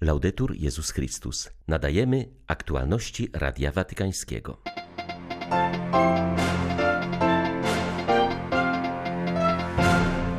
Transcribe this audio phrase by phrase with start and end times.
[0.00, 1.50] Laudetur Jezus Chrystus.
[1.68, 4.56] Nadajemy aktualności Radia Watykańskiego.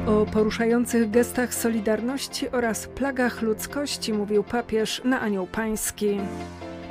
[0.07, 6.17] O poruszających gestach solidarności oraz plagach ludzkości mówił papież na Anioł Pański.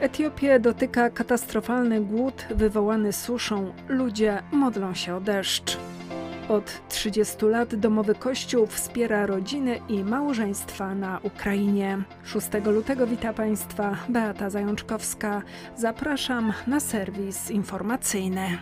[0.01, 3.73] Etiopię dotyka katastrofalny głód wywołany suszą.
[3.89, 5.90] Ludzie modlą się o deszcz.
[6.51, 12.03] Od 30 lat domowy kościół wspiera rodziny i małżeństwa na Ukrainie.
[12.25, 15.43] 6 lutego wita Państwa Beata Zajączkowska.
[15.77, 18.59] Zapraszam na serwis informacyjny.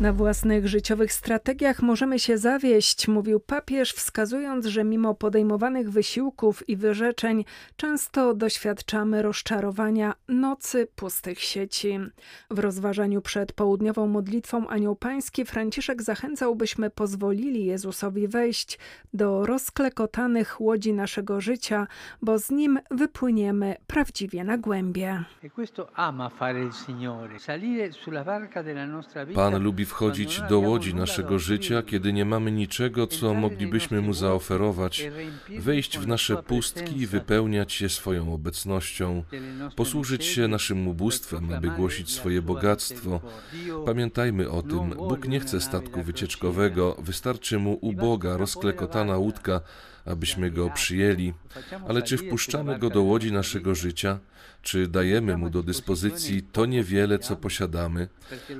[0.00, 6.76] Na własnych życiowych strategiach możemy się zawieść, mówił papież, wskazując, że mimo podejmowanych wysiłków i
[6.76, 7.44] wyrzeczeń
[7.76, 11.98] często doświadczamy rozczarowania nocy pustych sieci.
[12.50, 18.78] W rozważaniu przed południową modlitwą Anioł Pański Franciszek zachęcał, byśmy pozwolili Jezusowi wejść
[19.14, 21.86] do rozklekotanych łodzi naszego życia,
[22.22, 25.24] bo z nim wypłyniemy prawdziwie na głębie.
[29.34, 35.10] Pan lubi wchodzić do łodzi naszego życia, kiedy nie mamy niczego, co moglibyśmy mu zaoferować,
[35.58, 39.24] wejść w nasze pustki i wypełniać je swoją obecnością,
[39.76, 43.20] posłużyć się naszym ubóstwem, aby głosić swoje bogactwo.
[43.86, 49.60] Pamiętajmy o tym, Bóg nie chce statku wycieczkowego, wystarczy mu uboga, rozklekotana łódka,
[50.10, 51.34] abyśmy go przyjęli.
[51.88, 54.18] Ale czy wpuszczamy go do łodzi naszego życia?
[54.62, 58.08] Czy dajemy mu do dyspozycji to niewiele, co posiadamy?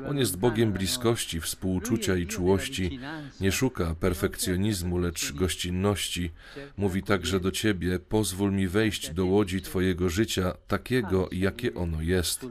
[0.09, 2.99] On jest Bogiem bliskości, współczucia i czułości.
[3.41, 6.31] Nie szuka perfekcjonizmu, lecz gościnności.
[6.77, 12.47] Mówi także do ciebie: pozwól mi wejść do łodzi Twojego życia, takiego, jakie ono jest.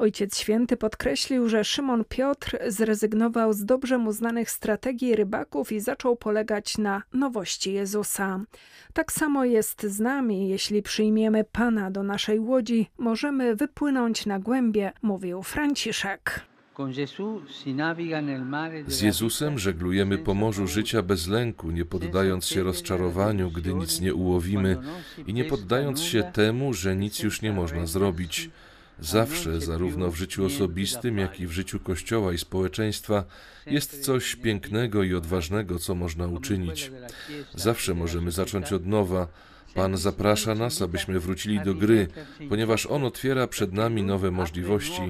[0.00, 6.16] Ojciec Święty podkreślił, że Szymon Piotr zrezygnował z dobrze mu znanych strategii rybaków i zaczął
[6.16, 8.40] polegać na nowości Jezusa.
[8.92, 14.92] Tak samo jest z nami, jeśli przyjmiemy Pana do naszej łodzi, możemy wypłynąć na głębie,
[15.02, 16.40] mówił Franciszek.
[18.86, 24.14] Z Jezusem żeglujemy po morzu życia bez lęku, nie poddając się rozczarowaniu, gdy nic nie
[24.14, 24.76] ułowimy
[25.26, 28.50] i nie poddając się temu, że nic już nie można zrobić.
[29.00, 33.24] Zawsze, zarówno w życiu osobistym, jak i w życiu Kościoła i społeczeństwa,
[33.66, 36.92] jest coś pięknego i odważnego, co można uczynić.
[37.54, 39.26] Zawsze możemy zacząć od nowa.
[39.74, 42.08] Pan zaprasza nas, abyśmy wrócili do gry,
[42.48, 45.02] ponieważ On otwiera przed nami nowe możliwości.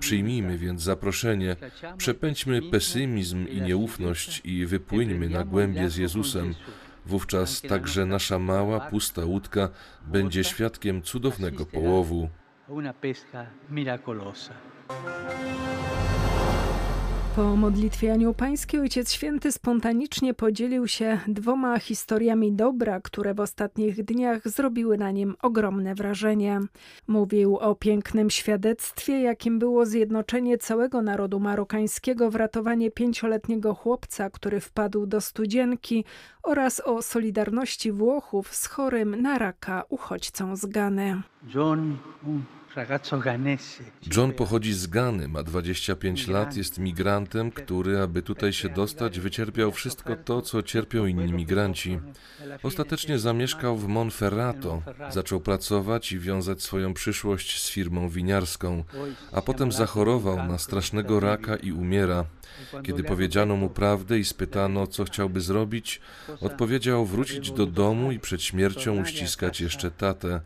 [0.00, 1.56] Przyjmijmy więc zaproszenie,
[1.96, 6.54] przepędźmy pesymizm i nieufność i wypłyńmy na głębie z Jezusem.
[7.06, 9.68] Wówczas także nasza mała, pusta łódka
[10.06, 12.28] będzie świadkiem cudownego połowu
[12.68, 14.54] una pesca miraculosa.
[17.36, 24.04] Po modlitwie Anioł Pański Ojciec Święty spontanicznie podzielił się dwoma historiami dobra, które w ostatnich
[24.04, 26.60] dniach zrobiły na nim ogromne wrażenie.
[27.06, 34.60] Mówił o pięknym świadectwie, jakim było zjednoczenie całego narodu marokańskiego w ratowanie pięcioletniego chłopca, który
[34.60, 36.04] wpadł do studzienki
[36.42, 41.22] oraz o solidarności Włochów z chorym na raka uchodźcą z Gany.
[41.54, 41.96] John,
[44.16, 49.72] John pochodzi z Gany, ma 25 lat, jest migrantem, który, aby tutaj się dostać, wycierpiał
[49.72, 52.00] wszystko to, co cierpią inni migranci.
[52.62, 58.84] Ostatecznie zamieszkał w Monferrato, zaczął pracować i wiązać swoją przyszłość z firmą winiarską,
[59.32, 62.24] a potem zachorował na strasznego raka i umiera.
[62.82, 66.00] Kiedy powiedziano mu prawdę i spytano, co chciałby zrobić,
[66.40, 70.40] odpowiedział wrócić do domu i przed śmiercią uściskać jeszcze tatę.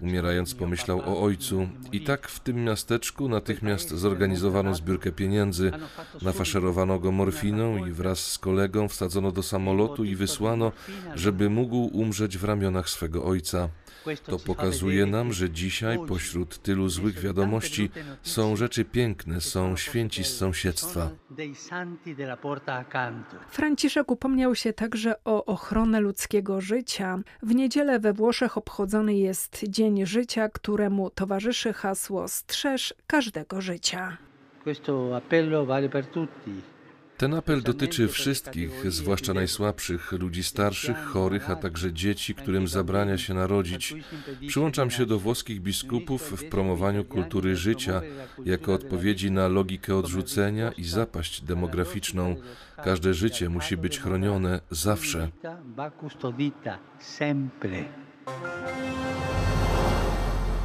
[0.00, 5.72] Umierając pomyślał o ojcu i tak w tym miasteczku natychmiast zorganizowano zbiórkę pieniędzy,
[6.22, 10.72] nafaszerowano go morfiną i wraz z kolegą wsadzono do samolotu i wysłano,
[11.14, 13.68] żeby mógł umrzeć w ramionach swego ojca.
[14.26, 17.90] To pokazuje nam, że dzisiaj pośród tylu złych wiadomości
[18.22, 21.10] są rzeczy piękne, są święci z sąsiedztwa.
[23.48, 27.18] Franciszek upomniał się także o ochronę ludzkiego życia.
[27.42, 34.16] W niedzielę we Włoszech obchodzony jest Dzień Życia, któremu towarzyszy hasło Strzeż każdego życia.
[37.16, 43.34] Ten apel dotyczy wszystkich, zwłaszcza najsłabszych, ludzi starszych, chorych, a także dzieci, którym zabrania się
[43.34, 43.94] narodzić.
[44.48, 48.02] Przyłączam się do włoskich biskupów w promowaniu kultury życia
[48.44, 52.36] jako odpowiedzi na logikę odrzucenia i zapaść demograficzną.
[52.84, 55.28] Każde życie musi być chronione zawsze.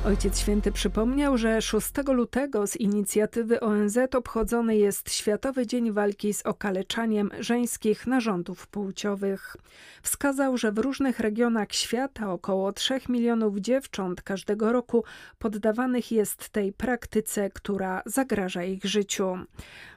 [0.05, 6.41] Ojciec Święty przypomniał, że 6 lutego z inicjatywy ONZ obchodzony jest Światowy Dzień Walki z
[6.41, 9.55] okaleczaniem żeńskich narządów płciowych.
[10.01, 15.03] Wskazał, że w różnych regionach świata około 3 milionów dziewcząt każdego roku
[15.39, 19.37] poddawanych jest tej praktyce, która zagraża ich życiu.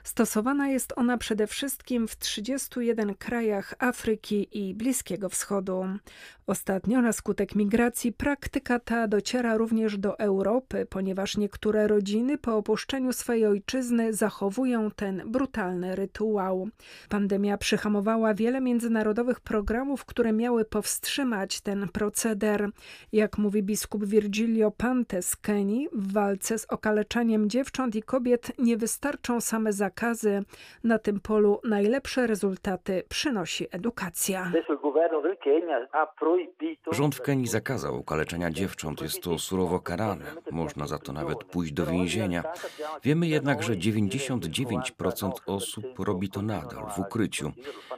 [0.02, 5.84] Stosowana jest ona przede wszystkim w 31 krajach Afryki i Bliskiego Wschodu.
[6.46, 13.12] Ostatnio na skutek migracji praktyka ta dociera również do Europy, ponieważ niektóre rodziny po opuszczeniu
[13.12, 16.68] swojej ojczyzny zachowują ten brutalny rytuał.
[17.08, 22.68] Pandemia przyhamowała wiele międzynarodowych programów, które miały powstrzymać ten proceder.
[23.12, 28.76] Jak mówi biskup Virgilio Pante z Kenii, w walce z okaleczaniem dziewcząt i kobiet nie
[28.76, 30.42] wystarczą same zakazy.
[30.84, 34.52] Na tym polu najlepsze rezultaty przynosi edukacja.
[36.92, 39.00] Rząd w Kenii zakazał okaleczania dziewcząt.
[39.02, 40.24] Jest to surowo karane.
[40.50, 42.44] Można za to nawet pójść do więzienia.
[43.02, 47.52] Wiemy jednak, że 99% osób robi to nadal w ukryciu,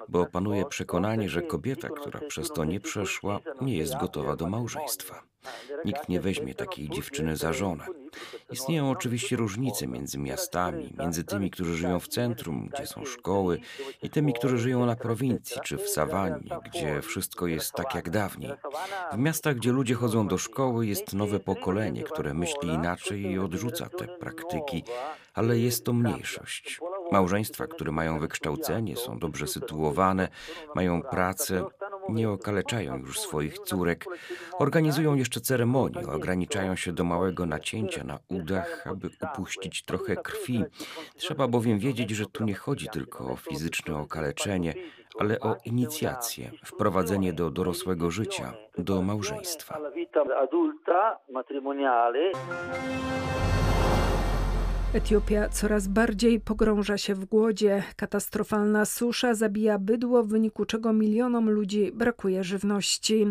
[0.08, 5.22] bo panuje przekonanie, że kobieta, która przez to nie przeszła, nie jest gotowa do małżeństwa.
[5.84, 7.86] Nikt nie weźmie takiej dziewczyny za żonę.
[8.52, 13.60] Istnieją oczywiście różnice między miastami, między tymi, którzy żyją w centrum, gdzie są szkoły,
[14.02, 18.52] i tymi, którzy żyją na prowincji czy w sawannie, gdzie wszystko jest tak jak dawniej.
[19.12, 23.88] W miastach, gdzie ludzie chodzą do szkoły, jest nowe pokolenie, które myśli inaczej i odrzuca
[23.88, 24.84] te praktyki,
[25.34, 26.80] ale jest to mniejszość.
[27.12, 30.28] Małżeństwa, które mają wykształcenie, są dobrze sytuowane,
[30.74, 31.64] mają pracę,
[32.08, 34.04] nie okaleczają już swoich córek,
[34.58, 40.64] organizują jeszcze ceremonie, ograniczają się do małego nacięcia na udach, aby upuścić trochę krwi.
[41.16, 44.74] Trzeba bowiem wiedzieć, że tu nie chodzi tylko o fizyczne okaleczenie,
[45.18, 49.78] ale o inicjację, wprowadzenie do dorosłego życia, do małżeństwa.
[54.94, 57.82] Etiopia coraz bardziej pogrąża się w głodzie.
[57.96, 63.26] Katastrofalna susza zabija bydło, w wyniku czego milionom ludzi brakuje żywności.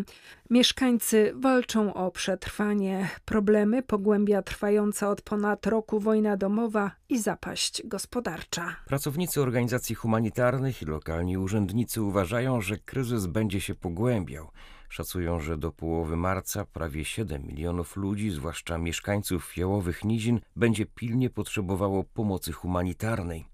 [0.50, 3.08] Mieszkańcy walczą o przetrwanie.
[3.24, 8.76] Problemy pogłębia trwająca od ponad roku wojna domowa i zapaść gospodarcza.
[8.86, 14.50] Pracownicy organizacji humanitarnych i lokalni urzędnicy uważają, że kryzys będzie się pogłębiał.
[14.88, 21.30] Szacują, że do połowy marca prawie 7 milionów ludzi, zwłaszcza mieszkańców jałowych nizin, będzie pilnie
[21.30, 23.46] potrzebowało pomocy humanitarnej.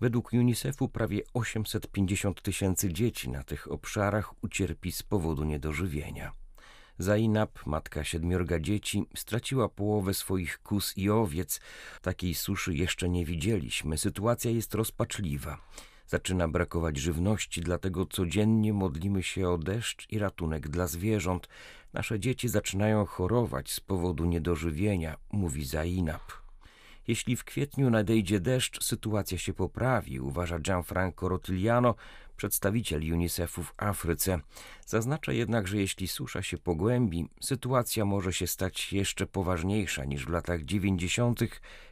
[0.00, 6.32] Według UNICEF-u prawie 850 tysięcy dzieci na tych obszarach ucierpi z powodu niedożywienia.
[6.98, 11.60] Zainab, matka siedmiorga dzieci, straciła połowę swoich kus i owiec.
[12.02, 13.98] Takiej suszy jeszcze nie widzieliśmy.
[13.98, 15.58] Sytuacja jest rozpaczliwa.
[16.06, 21.48] Zaczyna brakować żywności, dlatego codziennie modlimy się o deszcz i ratunek dla zwierząt.
[21.92, 26.22] Nasze dzieci zaczynają chorować z powodu niedożywienia, mówi Zainab.
[27.08, 31.94] Jeśli w kwietniu nadejdzie deszcz, sytuacja się poprawi, uważa Gianfranco Rotigliano,
[32.36, 34.40] przedstawiciel UNICEF-u w Afryce.
[34.86, 40.28] Zaznacza jednak, że jeśli susza się pogłębi, sytuacja może się stać jeszcze poważniejsza niż w
[40.28, 41.40] latach 90.,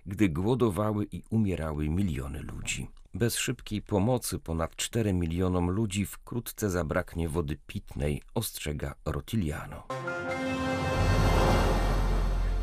[0.06, 2.88] gdy głodowały i umierały miliony ludzi.
[3.14, 9.86] Bez szybkiej pomocy ponad 4 milionom ludzi wkrótce zabraknie wody pitnej, ostrzega Rotigliano.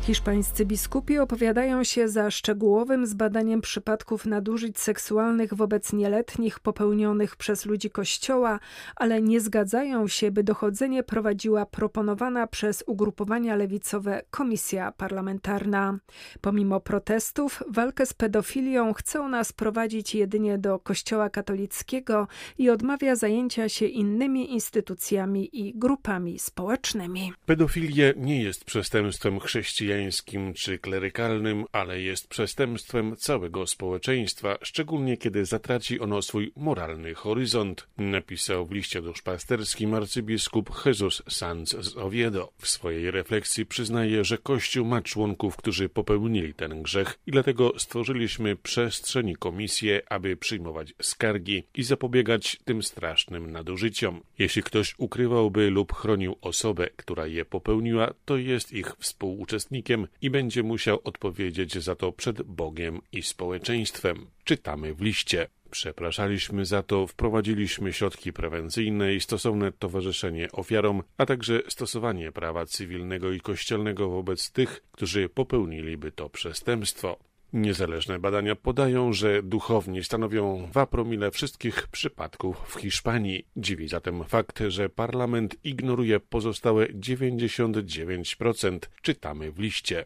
[0.02, 7.90] Hiszpańscy biskupi opowiadają się za szczegółowym zbadaniem przypadków nadużyć seksualnych wobec nieletnich popełnionych przez ludzi
[7.90, 8.60] Kościoła,
[8.96, 15.98] ale nie zgadzają się, by dochodzenie prowadziła proponowana przez ugrupowania lewicowe komisja parlamentarna.
[16.40, 22.28] Pomimo protestów, walkę z pedofilią chce ona sprowadzić jedynie do Kościoła katolickiego
[22.58, 27.32] i odmawia zajęcia się innymi instytucjami i grupami społecznymi.
[27.46, 35.44] Pedofilia nie jest przestępstwem chrześcijańskim chrześcijańskim czy klerykalnym, ale jest przestępstwem całego społeczeństwa, szczególnie kiedy
[35.44, 42.52] zatraci ono swój moralny horyzont, napisał w liście duszpasterskim arcybiskup Jesus Sanz z Oviedo.
[42.58, 48.56] W swojej refleksji przyznaje, że Kościół ma członków, którzy popełnili ten grzech i dlatego stworzyliśmy
[48.56, 54.20] przestrzeń i komisję, aby przyjmować skargi i zapobiegać tym strasznym nadużyciom.
[54.38, 59.81] Jeśli ktoś ukrywałby lub chronił osobę, która je popełniła, to jest ich współuczestnikiem
[60.22, 64.26] i będzie musiał odpowiedzieć za to przed Bogiem i społeczeństwem.
[64.44, 65.48] Czytamy w liście.
[65.70, 73.32] Przepraszaliśmy za to, wprowadziliśmy środki prewencyjne i stosowne towarzyszenie ofiarom, a także stosowanie prawa cywilnego
[73.32, 77.31] i kościelnego wobec tych, którzy popełniliby to przestępstwo.
[77.52, 83.46] Niezależne badania podają, że duchowni stanowią 2 promile wszystkich przypadków w Hiszpanii.
[83.56, 90.04] Dziwi zatem fakt, że parlament ignoruje pozostałe 99%, czytamy w liście.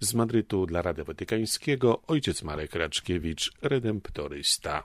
[0.00, 4.82] Z Madrytu dla Radia Watykańskiego ojciec Marek Raczkiewicz, redemptorysta.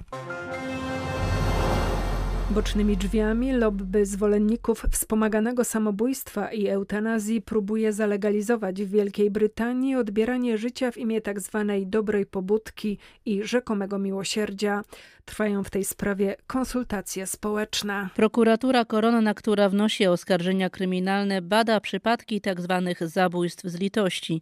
[2.52, 10.92] Bocznymi drzwiami lobby zwolenników wspomaganego samobójstwa i eutanazji próbuje zalegalizować w Wielkiej Brytanii odbieranie życia
[10.92, 11.66] w imię tzw.
[11.68, 14.84] Tak dobrej pobudki i rzekomego miłosierdzia.
[15.26, 18.10] Trwają w tej sprawie konsultacje społeczne.
[18.16, 22.94] Prokuratura koronna, która wnosi oskarżenia kryminalne, bada przypadki tzw.
[23.00, 24.42] Tak zabójstw z litości.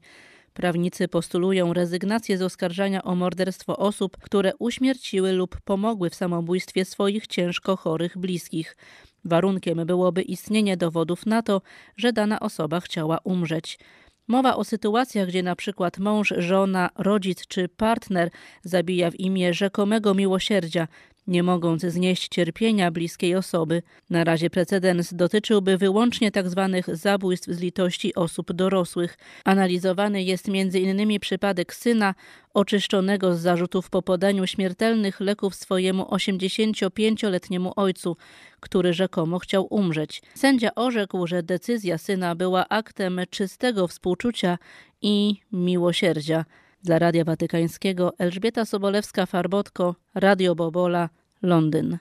[0.53, 7.27] Prawnicy postulują rezygnację z oskarżania o morderstwo osób, które uśmierciły lub pomogły w samobójstwie swoich
[7.27, 8.77] ciężko chorych bliskich.
[9.25, 11.61] Warunkiem byłoby istnienie dowodów na to,
[11.97, 13.79] że dana osoba chciała umrzeć.
[14.27, 18.29] Mowa o sytuacjach, gdzie na przykład mąż, żona, rodzic czy partner
[18.63, 20.87] zabija w imię rzekomego miłosierdzia,
[21.29, 23.81] nie mogąc znieść cierpienia bliskiej osoby.
[24.09, 26.81] Na razie precedens dotyczyłby wyłącznie tzw.
[26.85, 29.17] Tak zabójstw z litości osób dorosłych.
[29.45, 31.19] Analizowany jest m.in.
[31.19, 32.15] przypadek syna
[32.53, 38.17] oczyszczonego z zarzutów po podaniu śmiertelnych leków swojemu 85-letniemu ojcu,
[38.59, 40.21] który rzekomo chciał umrzeć.
[40.35, 44.57] Sędzia orzekł, że decyzja syna była aktem czystego współczucia
[45.01, 46.45] i miłosierdzia.
[46.83, 51.09] Dla Radia Watykańskiego Elżbieta Sobolewska-Farbotko, Radio Bobola,
[51.41, 51.97] Londyn.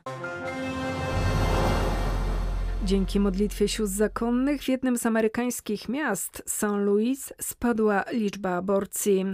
[2.84, 6.62] Dzięki modlitwie sióstr zakonnych w jednym z amerykańskich miast, St.
[6.62, 9.24] Louis, spadła liczba aborcji.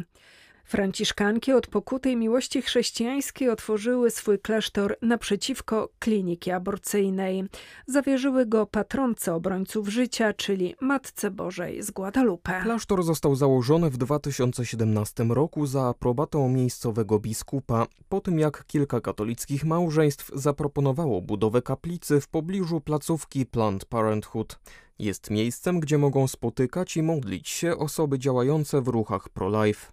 [0.64, 7.44] Franciszkanki od pokutej miłości chrześcijańskiej otworzyły swój klasztor naprzeciwko kliniki aborcyjnej.
[7.87, 12.61] Zawierzyły go patronce obrońców życia, czyli Matce Bożej z Guadalupe.
[12.62, 19.64] Klasztor został założony w 2017 roku za aprobatą miejscowego biskupa, po tym jak kilka katolickich
[19.64, 24.59] małżeństw zaproponowało budowę kaplicy w pobliżu placówki Planned Parenthood.
[24.99, 29.92] Jest miejscem, gdzie mogą spotykać i modlić się osoby działające w ruchach pro-life.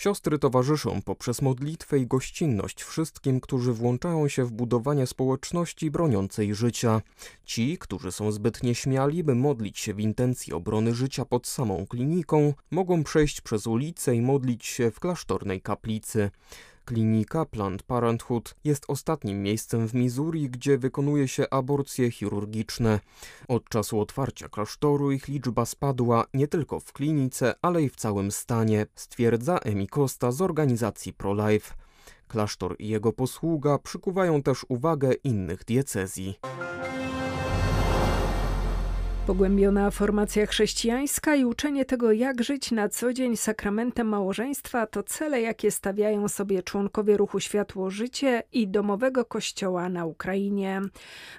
[0.00, 7.02] Siostry towarzyszą poprzez modlitwę i gościnność wszystkim, którzy włączają się w budowanie społeczności broniącej życia.
[7.44, 12.54] Ci, którzy są zbyt nieśmiali, by modlić się w intencji obrony życia pod samą kliniką,
[12.70, 16.30] mogą przejść przez ulicę i modlić się w klasztornej kaplicy.
[16.90, 23.00] Klinika Planned Parenthood jest ostatnim miejscem w Missouri, gdzie wykonuje się aborcje chirurgiczne.
[23.48, 28.30] Od czasu otwarcia klasztoru ich liczba spadła nie tylko w klinice, ale i w całym
[28.30, 31.74] stanie, stwierdza Emi Costa z organizacji ProLife.
[32.28, 36.38] Klasztor i jego posługa przykuwają też uwagę innych diecezji.
[39.30, 45.40] Pogłębiona formacja chrześcijańska i uczenie tego, jak żyć na co dzień sakramentem małżeństwa, to cele,
[45.40, 50.80] jakie stawiają sobie członkowie ruchu Światło Życie i domowego kościoła na Ukrainie.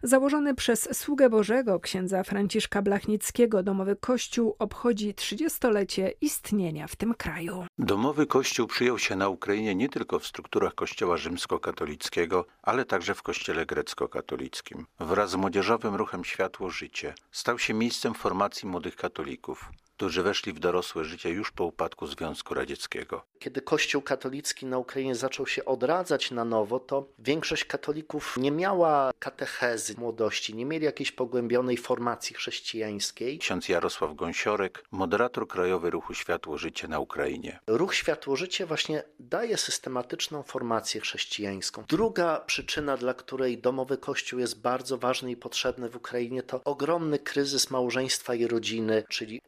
[0.03, 7.65] Założony przez sługę Bożego księdza Franciszka Blachnickiego, domowy kościół obchodzi 30-lecie istnienia w tym kraju.
[7.77, 13.23] Domowy kościół przyjął się na Ukrainie nie tylko w strukturach kościoła rzymskokatolickiego, ale także w
[13.23, 14.85] kościele grecko-katolickim.
[14.99, 19.69] Wraz z młodzieżowym ruchem Światło Życie stał się miejscem formacji młodych katolików
[20.01, 23.23] którzy weszli w dorosłe życie już po upadku Związku Radzieckiego.
[23.39, 29.11] Kiedy Kościół katolicki na Ukrainie zaczął się odradzać na nowo, to większość katolików nie miała
[29.19, 33.39] katechezy młodości, nie mieli jakiejś pogłębionej formacji chrześcijańskiej.
[33.39, 37.59] Ksiądz Jarosław Gąsiorek, moderator Krajowy Ruchu Światło Życie na Ukrainie.
[37.67, 41.83] Ruch Światło Życie właśnie daje systematyczną formację chrześcijańską.
[41.87, 47.19] Druga przyczyna, dla której domowy Kościół jest bardzo ważny i potrzebny w Ukrainie, to ogromny
[47.19, 49.41] kryzys małżeństwa i rodziny, czyli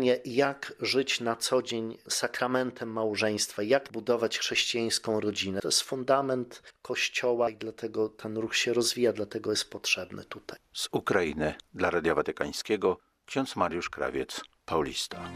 [0.00, 5.60] uczenie jak żyć na co dzień sakramentem małżeństwa, jak budować chrześcijańską rodzinę.
[5.60, 10.58] To jest fundament Kościoła i dlatego ten ruch się rozwija, dlatego jest potrzebny tutaj.
[10.72, 15.30] Z Ukrainy dla Radia Watykańskiego ksiądz Mariusz Krawiec, Paulista.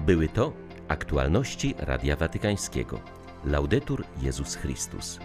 [0.00, 0.52] Były to
[0.88, 3.00] aktualności Radia Watykańskiego.
[3.44, 5.18] Laudetur Jezus Chrystus.